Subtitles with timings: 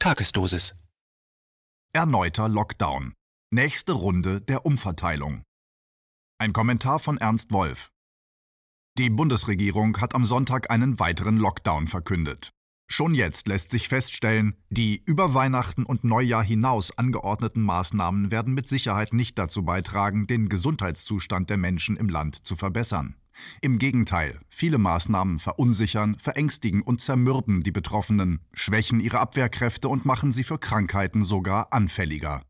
[0.00, 0.76] Tagesdosis.
[1.92, 3.14] Erneuter Lockdown.
[3.50, 5.42] Nächste Runde der Umverteilung.
[6.38, 7.90] Ein Kommentar von Ernst Wolf.
[8.96, 12.50] Die Bundesregierung hat am Sonntag einen weiteren Lockdown verkündet.
[12.88, 18.68] Schon jetzt lässt sich feststellen, die über Weihnachten und Neujahr hinaus angeordneten Maßnahmen werden mit
[18.68, 23.16] Sicherheit nicht dazu beitragen, den Gesundheitszustand der Menschen im Land zu verbessern.
[23.60, 30.32] Im Gegenteil, viele Maßnahmen verunsichern, verängstigen und zermürben die Betroffenen, schwächen ihre Abwehrkräfte und machen
[30.32, 32.42] sie für Krankheiten sogar anfälliger.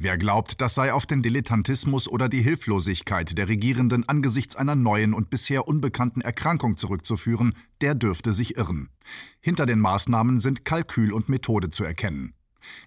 [0.00, 5.12] Wer glaubt, das sei auf den Dilettantismus oder die Hilflosigkeit der Regierenden angesichts einer neuen
[5.12, 8.90] und bisher unbekannten Erkrankung zurückzuführen, der dürfte sich irren.
[9.40, 12.32] Hinter den Maßnahmen sind Kalkül und Methode zu erkennen.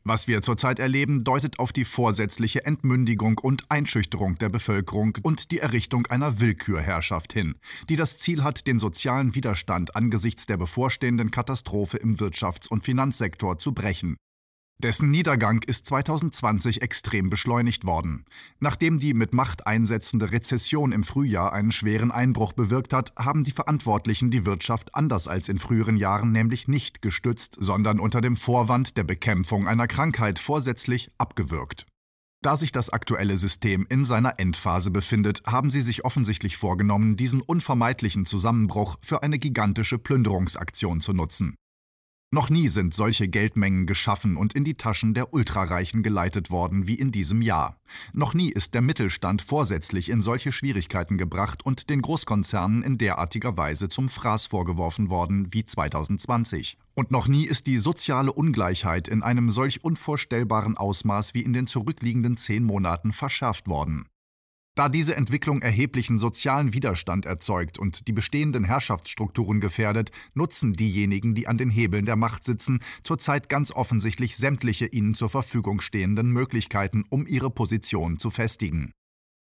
[0.04, 5.60] Was wir zurzeit erleben, deutet auf die vorsätzliche Entmündigung und Einschüchterung der Bevölkerung und die
[5.60, 7.56] Errichtung einer Willkürherrschaft hin,
[7.90, 13.58] die das Ziel hat, den sozialen Widerstand angesichts der bevorstehenden Katastrophe im Wirtschafts- und Finanzsektor
[13.58, 14.18] zu brechen.
[14.82, 18.26] Dessen Niedergang ist 2020 extrem beschleunigt worden.
[18.60, 23.52] Nachdem die mit Macht einsetzende Rezession im Frühjahr einen schweren Einbruch bewirkt hat, haben die
[23.52, 28.98] Verantwortlichen die Wirtschaft anders als in früheren Jahren nämlich nicht gestützt, sondern unter dem Vorwand
[28.98, 31.86] der Bekämpfung einer Krankheit vorsätzlich abgewürgt.
[32.44, 37.42] Da sich das aktuelle System in seiner Endphase befindet, haben sie sich offensichtlich vorgenommen, diesen
[37.42, 41.56] unvermeidlichen Zusammenbruch für eine gigantische Plünderungsaktion zu nutzen.
[42.34, 46.96] Noch nie sind solche Geldmengen geschaffen und in die Taschen der Ultrareichen geleitet worden wie
[46.96, 47.76] in diesem Jahr.
[48.14, 53.58] Noch nie ist der Mittelstand vorsätzlich in solche Schwierigkeiten gebracht und den Großkonzernen in derartiger
[53.58, 56.78] Weise zum Fraß vorgeworfen worden wie 2020.
[56.94, 61.68] Und noch nie ist die soziale Ungleichheit in einem solch unvorstellbaren Ausmaß wie in den
[61.68, 64.06] zurückliegenden zehn Monaten verschärft worden.
[64.76, 71.48] Da diese Entwicklung erheblichen sozialen Widerstand erzeugt und die bestehenden Herrschaftsstrukturen gefährdet, nutzen diejenigen, die
[71.48, 77.04] an den Hebeln der Macht sitzen, zurzeit ganz offensichtlich sämtliche ihnen zur Verfügung stehenden Möglichkeiten,
[77.10, 78.94] um ihre Position zu festigen.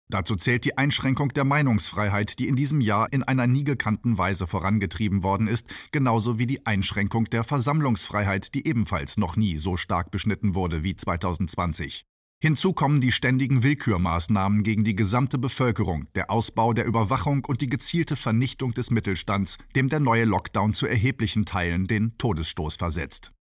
[0.09, 4.47] Dazu zählt die Einschränkung der Meinungsfreiheit, die in diesem Jahr in einer nie gekannten Weise
[4.47, 10.13] vorangetrieben worden ist, genauso wie die Einschränkung der Versammlungsfreiheit, die ebenfalls noch nie so stark
[10.13, 12.05] beschnitten wurde wie 2020.
[12.43, 17.69] Hinzu kommen die ständigen Willkürmaßnahmen gegen die gesamte Bevölkerung, der Ausbau der Überwachung und die
[17.69, 23.33] gezielte Vernichtung des Mittelstands, dem der neue Lockdown zu erheblichen Teilen den Todesstoß versetzt.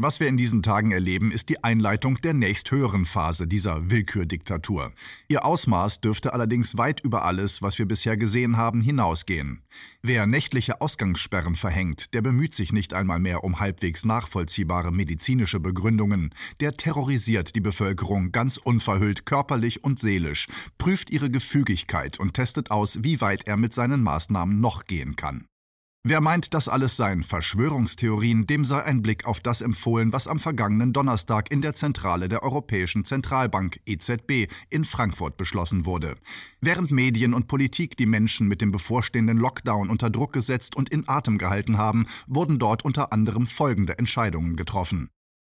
[0.00, 4.92] Was wir in diesen Tagen erleben, ist die Einleitung der nächsthöheren Phase dieser Willkürdiktatur.
[5.26, 9.60] Ihr Ausmaß dürfte allerdings weit über alles, was wir bisher gesehen haben, hinausgehen.
[10.00, 16.32] Wer nächtliche Ausgangssperren verhängt, der bemüht sich nicht einmal mehr um halbwegs nachvollziehbare medizinische Begründungen.
[16.60, 20.46] Der terrorisiert die Bevölkerung ganz unverhüllt körperlich und seelisch,
[20.78, 25.48] prüft ihre Gefügigkeit und testet aus, wie weit er mit seinen Maßnahmen noch gehen kann.
[26.04, 30.38] Wer meint, das alles seien Verschwörungstheorien, dem sei ein Blick auf das empfohlen, was am
[30.38, 36.14] vergangenen Donnerstag in der Zentrale der Europäischen Zentralbank EZB in Frankfurt beschlossen wurde.
[36.60, 41.08] Während Medien und Politik die Menschen mit dem bevorstehenden Lockdown unter Druck gesetzt und in
[41.08, 45.10] Atem gehalten haben, wurden dort unter anderem folgende Entscheidungen getroffen.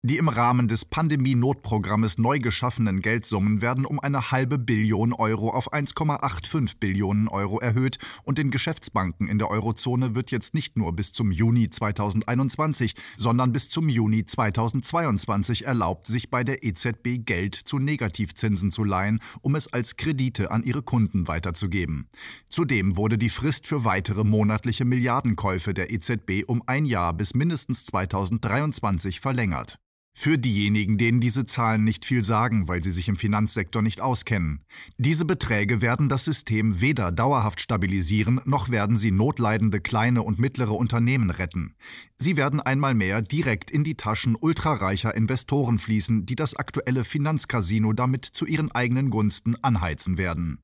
[0.04, 5.72] Die im Rahmen des Pandemie-Notprogrammes neu geschaffenen Geldsummen werden um eine halbe Billion Euro auf
[5.72, 11.12] 1,85 Billionen Euro erhöht und den Geschäftsbanken in der Eurozone wird jetzt nicht nur bis
[11.12, 17.78] zum Juni 2021, sondern bis zum Juni 2022 erlaubt, sich bei der EZB Geld zu
[17.78, 22.10] Negativzinsen zu leihen, um es als Kredite an ihre Kunden weiterzugeben.
[22.50, 27.86] Zudem wurde die Frist für weitere monatliche Milliardenkäufe der EZB um ein Jahr bis mindestens
[27.86, 29.78] 2023 verlängert.
[30.14, 34.62] Für diejenigen, denen diese Zahlen nicht viel sagen, weil sie sich im Finanzsektor nicht auskennen.
[34.98, 40.74] Diese Beträge werden das System weder dauerhaft stabilisieren, noch werden sie notleidende kleine und mittlere
[40.74, 41.76] Unternehmen retten.
[42.18, 47.94] Sie werden einmal mehr direkt in die Taschen ultrareicher Investoren fließen, die das aktuelle Finanzcasino
[47.94, 50.60] damit zu ihren eigenen Gunsten anheizen werden.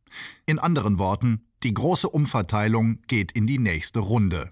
[0.46, 4.52] In anderen Worten, die große Umverteilung geht in die nächste Runde.